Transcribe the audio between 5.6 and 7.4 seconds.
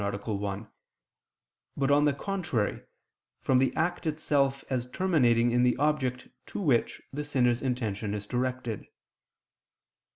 the object to which the